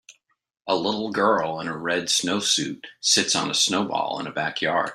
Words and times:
A 0.65 0.75
little 0.75 1.11
girl 1.11 1.59
in 1.59 1.67
a 1.67 1.77
red 1.77 2.05
snowsuit 2.05 2.85
sits 3.01 3.35
on 3.35 3.51
a 3.51 3.53
snowball 3.53 4.19
in 4.19 4.25
a 4.25 4.31
backyard. 4.31 4.89